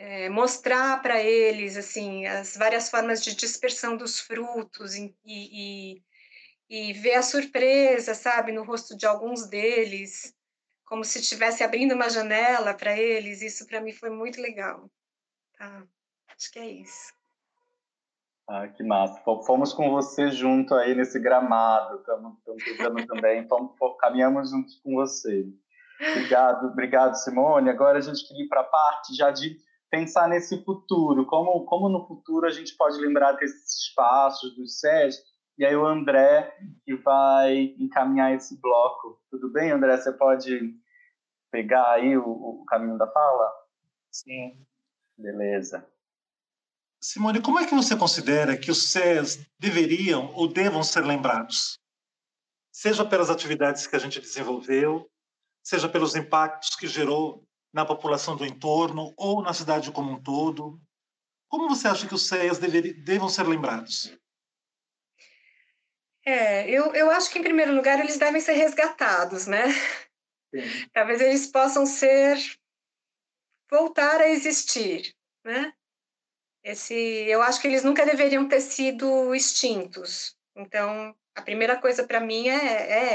[0.00, 6.02] é, mostrar para eles assim as várias formas de dispersão dos frutos e, e,
[6.70, 10.34] e, ver a surpresa, sabe, no rosto de alguns deles,
[10.90, 13.40] como se estivesse abrindo uma janela para eles.
[13.40, 14.90] Isso para mim foi muito legal.
[15.56, 15.84] Tá?
[16.36, 17.12] Acho que é isso.
[18.48, 19.22] Ah, que massa.
[19.46, 25.46] Fomos com você junto aí nesse gramado, estamos pisando também, fomos, caminhamos junto com você.
[26.10, 27.70] Obrigado, obrigado, Simone.
[27.70, 29.56] Agora a gente queria ir para a parte já de
[29.88, 35.22] pensar nesse futuro, como, como no futuro a gente pode lembrar desses espaços, dos SES,
[35.60, 39.20] e aí o André que vai encaminhar esse bloco.
[39.30, 39.94] Tudo bem, André?
[39.94, 40.74] Você pode
[41.50, 43.52] pegar aí o, o caminho da fala?
[44.10, 44.66] Sim.
[45.18, 45.86] Beleza.
[46.98, 51.78] Simone, como é que você considera que os SES deveriam ou devam ser lembrados?
[52.72, 55.10] Seja pelas atividades que a gente desenvolveu,
[55.62, 60.80] seja pelos impactos que gerou na população do entorno ou na cidade como um todo?
[61.48, 62.58] Como você acha que os CEAs
[63.04, 64.18] devam ser lembrados?
[66.24, 69.64] É, eu, eu acho que, em primeiro lugar, eles devem ser resgatados, né?
[70.54, 70.60] Sim.
[70.92, 72.38] Talvez eles possam ser.
[73.70, 75.72] voltar a existir, né?
[76.62, 80.36] Esse, eu acho que eles nunca deveriam ter sido extintos.
[80.56, 82.56] Então, A primeira coisa para mim é,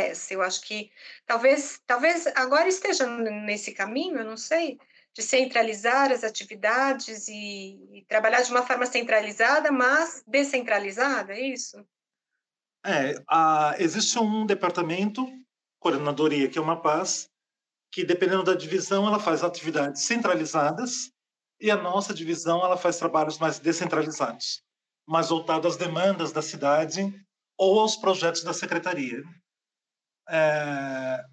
[0.07, 0.33] é, essa.
[0.33, 0.91] Eu acho que
[1.25, 4.79] talvez, talvez agora esteja nesse caminho, eu não sei,
[5.13, 11.85] de centralizar as atividades e, e trabalhar de uma forma centralizada, mas descentralizada, é isso?
[12.85, 15.25] É, a, existe um departamento,
[15.79, 17.29] coordenadoria, que é uma paz,
[17.91, 21.11] que dependendo da divisão, ela faz atividades centralizadas
[21.59, 24.61] e a nossa divisão ela faz trabalhos mais descentralizados,
[25.07, 27.01] mais voltados às demandas da cidade
[27.57, 29.23] ou aos projetos da secretaria.
[30.29, 31.23] É,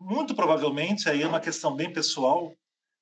[0.00, 2.54] muito provavelmente, aí é uma questão bem pessoal,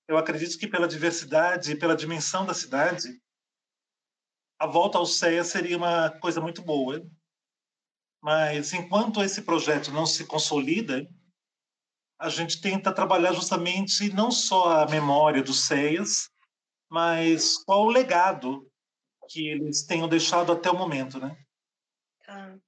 [0.07, 3.21] eu acredito que pela diversidade e pela dimensão da cidade,
[4.59, 7.01] a volta ao CEA seria uma coisa muito boa.
[8.23, 11.09] Mas enquanto esse projeto não se consolida,
[12.19, 16.29] a gente tenta trabalhar justamente não só a memória dos CEAs,
[16.89, 18.71] mas qual o legado
[19.29, 21.37] que eles tenham deixado até o momento, né?
[22.27, 22.59] Tá.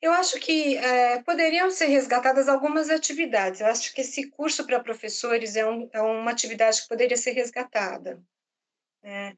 [0.00, 3.60] Eu acho que é, poderiam ser resgatadas algumas atividades.
[3.60, 7.32] Eu acho que esse curso para professores é, um, é, uma atividade que poderia ser
[7.32, 8.22] resgatada.
[9.02, 9.36] Né?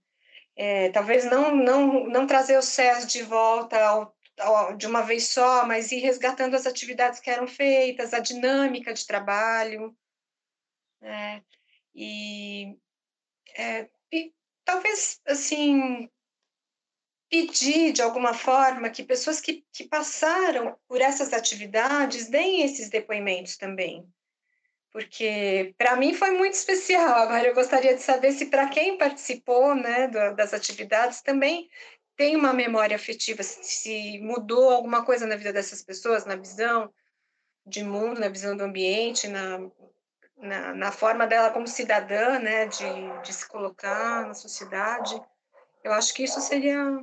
[0.55, 5.29] É, talvez não, não, não trazer o SES de volta ao, ao, de uma vez
[5.29, 9.97] só, mas ir resgatando as atividades que eram feitas, a dinâmica de trabalho.
[11.01, 11.43] Né?
[11.95, 12.77] E,
[13.57, 14.33] é, e
[14.65, 16.11] talvez, assim,
[17.31, 23.57] pedir, de alguma forma, que pessoas que, que passaram por essas atividades deem esses depoimentos
[23.57, 24.07] também.
[24.93, 27.15] Porque para mim foi muito especial.
[27.15, 31.71] Agora eu gostaria de saber se para quem participou né, das atividades também
[32.21, 36.93] tem uma memória afetiva, se mudou alguma coisa na vida dessas pessoas, na visão
[37.65, 39.59] de mundo, na visão do ambiente, na,
[40.37, 45.19] na, na forma dela como cidadã, né, de, de se colocar na sociedade.
[45.83, 47.03] Eu acho que isso seria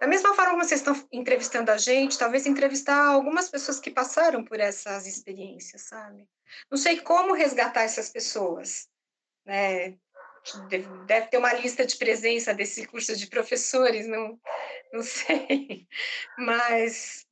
[0.00, 4.42] da mesma forma como vocês estão entrevistando a gente, talvez entrevistar algumas pessoas que passaram
[4.42, 6.28] por essas experiências, sabe?
[6.68, 8.88] Não sei como resgatar essas pessoas,
[9.44, 9.96] né?
[10.68, 14.38] Deve, deve ter uma lista de presença desse curso de professores, não,
[14.92, 15.86] não sei,
[16.38, 17.26] mas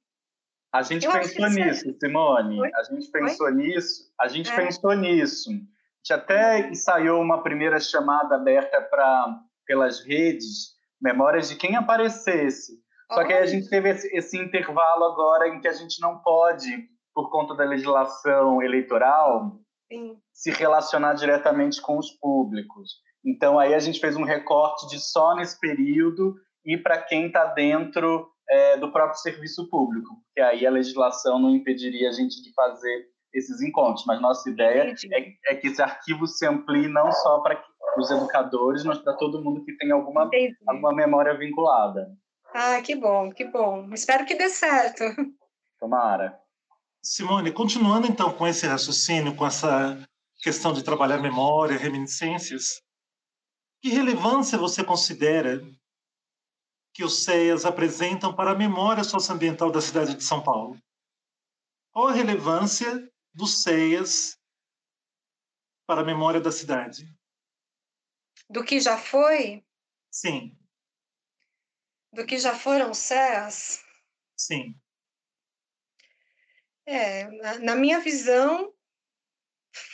[0.74, 1.92] a gente pensou nisso, é...
[1.92, 2.60] Simone.
[2.60, 2.70] Oi?
[2.74, 3.54] A gente pensou Oi?
[3.54, 4.12] nisso.
[4.20, 4.56] A gente é.
[4.56, 5.50] pensou nisso.
[5.50, 12.82] A gente até ensaiou uma primeira chamada aberta para pelas redes memórias de quem aparecesse.
[13.12, 16.18] Só que aí a gente teve esse, esse, intervalo agora em que a gente não
[16.18, 20.18] pode, por conta da legislação eleitoral, Sim.
[20.32, 22.94] se relacionar diretamente com os públicos.
[23.24, 27.46] Então aí a gente fez um recorte de só nesse período e para quem está
[27.46, 32.52] dentro é, do próprio serviço público, porque aí a legislação não impediria a gente de
[32.52, 34.04] fazer esses encontros.
[34.06, 37.62] Mas nossa ideia é, é, que esse arquivo se amplie não só para
[37.98, 40.30] os educadores, mas para todo mundo que tem alguma,
[40.66, 42.12] alguma memória vinculada.
[42.54, 43.88] Ah, que bom, que bom.
[43.92, 45.04] Espero que dê certo.
[45.80, 46.38] Tomara.
[47.02, 49.98] Simone, continuando então com esse raciocínio, com essa
[50.42, 52.80] questão de trabalhar memória, reminiscências,
[53.84, 55.60] que relevância você considera
[56.94, 60.82] que os CEAs apresentam para a memória socioambiental da cidade de São Paulo?
[61.92, 64.40] Qual a relevância dos CEAs
[65.86, 67.14] para a memória da cidade?
[68.48, 69.62] Do que já foi?
[70.10, 70.56] Sim.
[72.10, 73.84] Do que já foram CEAs?
[74.34, 74.80] Sim.
[76.86, 78.74] É, na, na minha visão,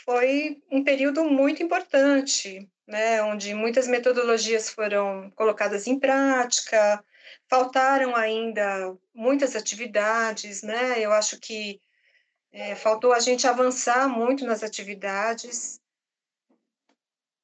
[0.05, 7.03] foi um período muito importante, né, onde muitas metodologias foram colocadas em prática,
[7.49, 11.79] faltaram ainda muitas atividades, né, eu acho que
[12.51, 15.79] é, faltou a gente avançar muito nas atividades,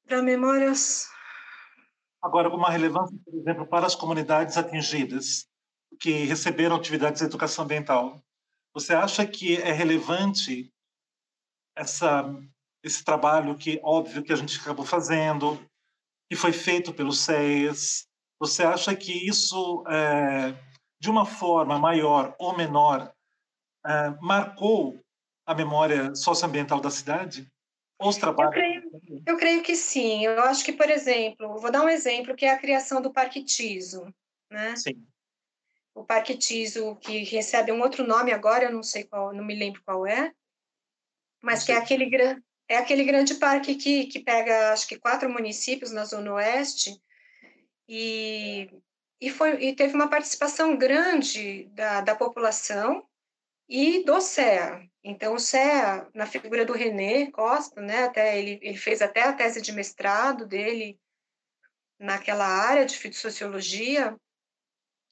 [0.06, 1.08] para memórias.
[2.22, 5.46] Agora, uma relevância, por exemplo, para as comunidades atingidas,
[6.00, 8.22] que receberam atividades de educação ambiental.
[8.74, 10.72] Você acha que é relevante
[11.76, 12.24] essa,
[12.82, 15.58] esse trabalho que, óbvio, que a gente acabou fazendo,
[16.28, 18.06] que foi feito pelos CES?
[18.40, 20.54] Você acha que isso, é,
[21.00, 23.12] de uma forma maior ou menor,
[23.84, 25.00] é, marcou
[25.46, 27.50] a memória socioambiental da cidade?
[28.00, 28.54] Os trabalhos?
[28.54, 30.24] Eu creio, eu creio que sim.
[30.24, 33.42] Eu acho que, por exemplo, vou dar um exemplo que é a criação do Parque
[33.42, 34.06] Tiso,
[34.50, 34.76] né?
[34.76, 35.04] Sim.
[35.94, 39.54] O Parque Tiso, que recebe um outro nome agora, eu não sei qual, não me
[39.54, 40.32] lembro qual é,
[41.42, 42.08] mas que é aquele,
[42.68, 47.00] é aquele grande parque que, que pega, acho que quatro municípios na Zona Oeste,
[47.88, 48.70] e,
[49.20, 53.08] e, foi, e teve uma participação grande da, da população
[53.66, 54.86] e do CEA.
[55.02, 59.32] Então, o CEA, na figura do René Costa, né, até ele, ele fez até a
[59.32, 61.00] tese de mestrado dele
[61.98, 64.14] naquela área de fitossociologia,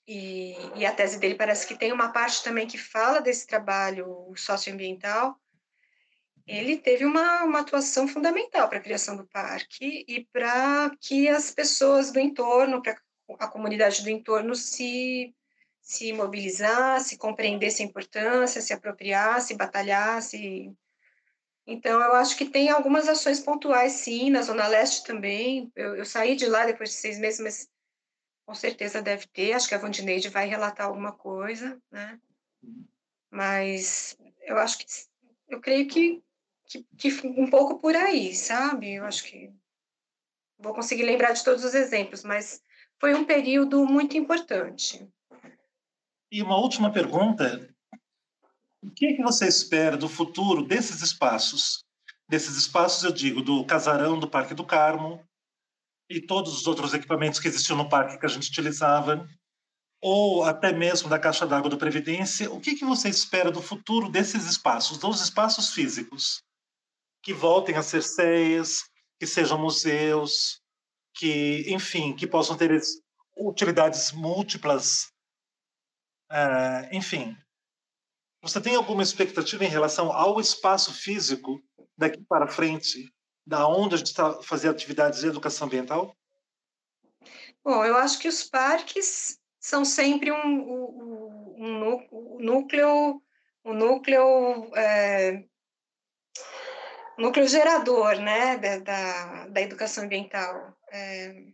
[0.09, 4.32] e, e, a tese dele parece que tem uma parte também que fala desse trabalho
[4.36, 5.36] socioambiental,
[6.47, 11.51] ele teve uma, uma atuação fundamental para a criação do parque e para que as
[11.51, 12.97] pessoas do entorno, para
[13.40, 15.34] a comunidade do entorno se,
[15.80, 20.72] se mobilizasse, compreendesse a importância, se apropriasse, batalhasse.
[21.66, 25.70] Então, eu acho que tem algumas ações pontuais, sim, na Zona Leste também.
[25.74, 27.68] Eu, eu saí de lá depois de seis meses, mas
[28.47, 29.53] com certeza deve ter.
[29.53, 32.20] Acho que a Vandineide vai relatar alguma coisa, né?
[33.28, 34.86] Mas eu acho que,
[35.49, 36.22] eu creio que,
[36.66, 38.94] que, que um pouco por aí, sabe?
[38.94, 39.52] Eu acho que
[40.58, 42.62] vou conseguir lembrar de todos os exemplos, mas
[43.00, 45.06] foi um período muito importante.
[46.30, 47.68] E uma última pergunta:
[48.82, 51.84] o que, é que você espera do futuro desses espaços?
[52.28, 55.24] Desses espaços, eu digo, do casarão do Parque do Carmo
[56.10, 59.28] e todos os outros equipamentos que existiam no parque que a gente utilizava,
[60.00, 62.50] ou até mesmo da caixa d'água do Previdência.
[62.50, 66.42] O que, que você espera do futuro desses espaços, dos espaços físicos?
[67.27, 68.85] Que voltem a ser ceias,
[69.18, 70.62] que sejam museus,
[71.12, 72.70] que, enfim, que possam ter
[73.37, 75.12] utilidades múltiplas,
[76.31, 77.37] uh, enfim.
[78.43, 81.61] Você tem alguma expectativa em relação ao espaço físico
[81.99, 83.12] daqui para frente,
[83.45, 86.16] da onde a gente está fazendo atividades de educação ambiental?
[87.64, 93.20] Bom, eu acho que os parques são sempre um, um, um núcleo,
[93.64, 95.45] um núcleo é,
[97.18, 100.76] núcleo gerador né, da, da, da educação ambiental.
[100.90, 101.46] É...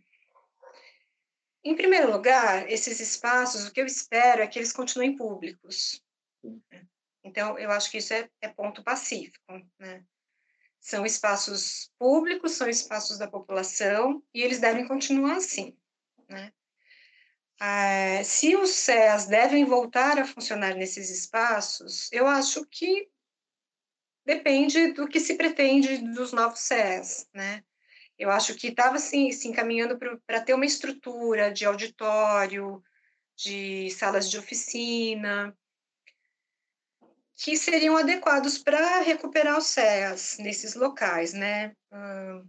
[1.63, 6.03] Em primeiro lugar, esses espaços, o que eu espero é que eles continuem públicos.
[7.23, 9.53] Então, eu acho que isso é, é ponto pacífico.
[9.79, 10.03] Né?
[10.81, 15.77] São espaços públicos, são espaços da população, e eles devem continuar assim.
[16.27, 16.51] Né?
[17.61, 23.09] Ah, se os CEAs devem voltar a funcionar nesses espaços, eu acho que
[24.25, 27.63] depende do que se pretende dos novos CES, né?
[28.17, 32.83] Eu acho que estava assim, se encaminhando para ter uma estrutura de auditório,
[33.35, 35.55] de salas de oficina,
[37.35, 41.75] que seriam adequados para recuperar os CEAs nesses locais, né?
[41.91, 42.47] Hum,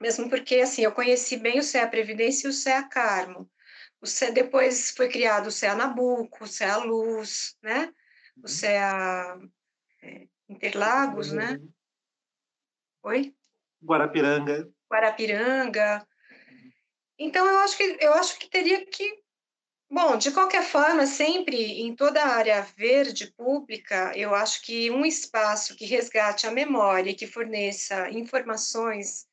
[0.00, 3.48] mesmo porque, assim, eu conheci bem o CEA Previdência e o CEA Carmo.
[4.00, 7.92] O CEA, depois foi criado o CEA Nabuco, o CEA Luz, né?
[8.38, 8.48] O uhum.
[8.48, 9.38] CEA
[10.02, 11.60] é, Interlagos, né?
[13.04, 13.34] Oi?
[13.82, 14.68] Guarapiranga.
[14.92, 16.06] Guarapiranga.
[17.16, 19.22] Então eu acho que eu acho que teria que
[19.92, 25.04] Bom, de qualquer forma, sempre em toda a área verde pública, eu acho que um
[25.04, 29.26] espaço que resgate a memória, que forneça informações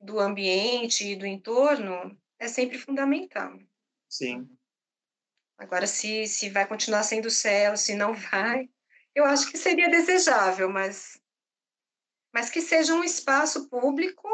[0.00, 3.58] do ambiente e do entorno, é sempre fundamental.
[4.08, 4.48] Sim.
[5.58, 8.68] Agora, se, se vai continuar sendo céu, se não vai,
[9.14, 11.20] eu acho que seria desejável, mas,
[12.32, 14.28] mas que seja um espaço público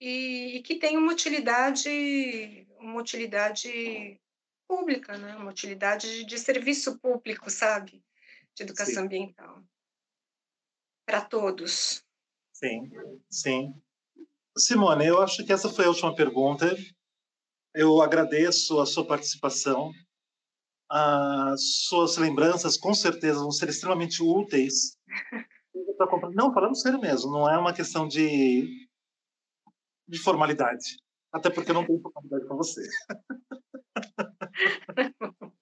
[0.00, 4.20] e, e que tenha uma utilidade, uma utilidade
[4.68, 5.36] pública, né?
[5.36, 8.02] uma utilidade de, de serviço público, sabe?
[8.54, 9.00] De educação sim.
[9.00, 9.62] ambiental.
[11.06, 12.04] Para todos.
[12.52, 12.90] Sim,
[13.30, 13.74] sim.
[14.58, 16.74] Simone, eu acho que essa foi a última pergunta.
[17.74, 19.92] Eu agradeço a sua participação
[20.88, 24.96] as suas lembranças com certeza vão ser extremamente úteis.
[26.34, 28.86] Não, falando sério mesmo, não é uma questão de,
[30.06, 30.96] de formalidade.
[31.32, 32.82] Até porque eu não tenho formalidade com você.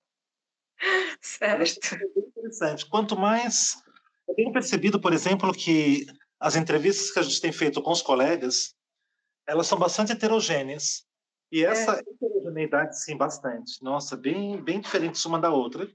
[1.21, 1.95] certo.
[1.95, 2.87] É interessante.
[2.87, 3.83] Quanto mais.
[4.29, 6.07] Eu tenho percebido, por exemplo, que
[6.39, 8.75] as entrevistas que a gente tem feito com os colegas,
[9.47, 11.07] elas são bastante heterogêneas.
[11.51, 12.03] E essa é.
[12.55, 13.83] Heterogeneidade, sim, bastante.
[13.83, 15.89] Nossa, bem, bem diferentes uma da outra.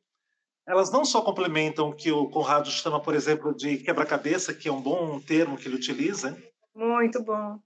[0.68, 4.72] Elas não só complementam o que o Conrado chama, por exemplo, de quebra-cabeça, que é
[4.72, 6.38] um bom termo que ele utiliza.
[6.76, 7.60] Muito bom.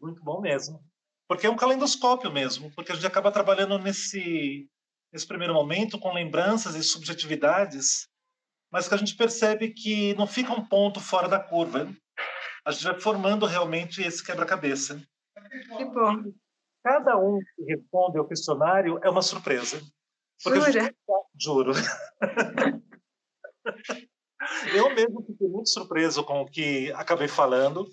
[0.00, 0.80] Muito bom mesmo.
[1.26, 4.68] Porque é um calendoscópio mesmo, porque a gente acaba trabalhando nesse,
[5.12, 8.06] nesse primeiro momento com lembranças e subjetividades,
[8.70, 11.92] mas que a gente percebe que não fica um ponto fora da curva.
[12.64, 15.02] A gente vai formando realmente esse quebra-cabeça.
[15.76, 16.32] Que bom
[16.84, 19.80] cada um que responde ao questionário é uma surpresa.
[20.42, 20.72] Porque Jura?
[20.72, 20.96] Gente,
[21.40, 21.72] juro.
[24.74, 27.88] Eu mesmo fiquei muito surpreso com o que acabei falando.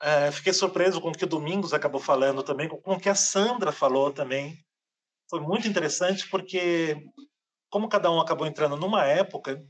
[0.00, 3.14] É, fiquei surpreso com o que o Domingos acabou falando também, com o que a
[3.16, 4.56] Sandra falou também.
[5.28, 6.96] Foi muito interessante porque,
[7.68, 9.60] como cada um acabou entrando numa época,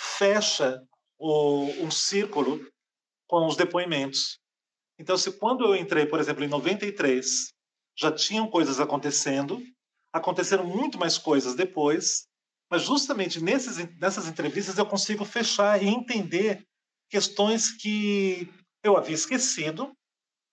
[0.00, 0.82] fecha
[1.16, 2.60] o, um círculo
[3.28, 4.40] com os depoimentos.
[4.98, 7.52] Então, se quando eu entrei, por exemplo, em 93,
[7.96, 9.62] já tinham coisas acontecendo,
[10.12, 12.26] aconteceram muito mais coisas depois,
[12.70, 16.64] mas justamente nesses, nessas entrevistas eu consigo fechar e entender
[17.08, 18.48] questões que
[18.82, 19.92] eu havia esquecido,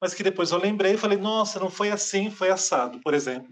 [0.02, 3.50] mas que depois eu lembrei e falei, nossa, não foi assim, foi assado, por exemplo.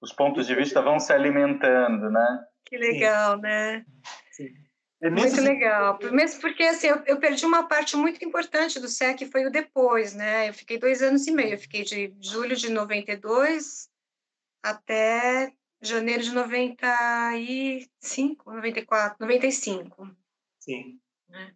[0.00, 2.44] Os pontos de vista vão se alimentando, né?
[2.64, 3.42] Que legal, Sim.
[3.42, 3.84] né?
[4.30, 4.48] Sim.
[5.02, 5.98] É muito legal.
[6.12, 10.14] Mesmo porque assim, eu, eu, perdi uma parte muito importante do SEC, foi o depois,
[10.14, 10.48] né?
[10.48, 11.54] Eu fiquei dois anos e meio.
[11.54, 13.90] Eu fiquei de julho de 92
[14.62, 20.08] até janeiro de 95, 94, 95.
[20.60, 21.00] Sim.
[21.28, 21.52] Né?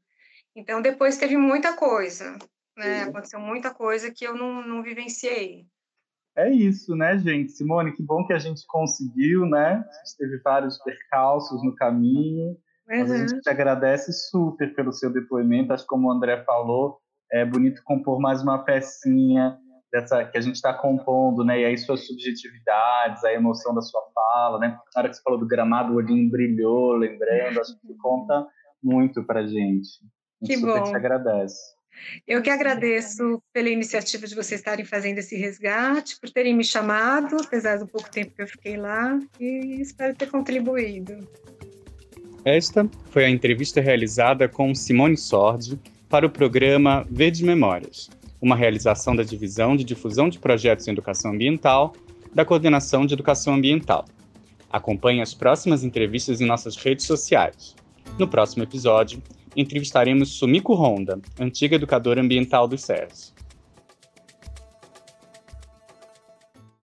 [0.56, 2.36] Então, depois teve muita coisa,
[2.76, 3.04] né?
[3.04, 3.10] Sim.
[3.10, 5.68] Aconteceu muita coisa que eu não, não vivenciei.
[6.34, 7.52] É isso, né, gente?
[7.52, 9.84] Simone, que bom que a gente conseguiu, né?
[9.88, 12.60] A gente teve vários percalços no caminho.
[12.86, 15.72] Mas a gente te agradece super pelo seu depoimento.
[15.72, 16.98] Acho que, como o André falou,
[17.32, 19.58] é bonito compor mais uma pecinha
[19.92, 21.60] dessa que a gente está compondo, né?
[21.60, 24.78] E aí suas subjetividades, a emoção da sua fala, né?
[24.94, 28.46] Na hora que você falou do gramado, o olhinho brilhou, lembrando, acho que conta
[28.82, 29.88] muito para gente.
[30.42, 30.90] A gente que super bom.
[30.90, 31.76] te agradece.
[32.26, 37.36] Eu que agradeço pela iniciativa de vocês estarem fazendo esse resgate, por terem me chamado,
[37.42, 41.26] apesar do pouco tempo que eu fiquei lá, e espero ter contribuído.
[42.46, 48.08] Esta foi a entrevista realizada com Simone Sordi para o programa Verde Memórias,
[48.40, 51.92] uma realização da Divisão de Difusão de Projetos em Educação Ambiental
[52.32, 54.04] da Coordenação de Educação Ambiental.
[54.70, 57.74] Acompanhe as próximas entrevistas em nossas redes sociais.
[58.16, 59.20] No próximo episódio,
[59.56, 63.34] entrevistaremos Sumiko Honda, antiga educadora ambiental do SES.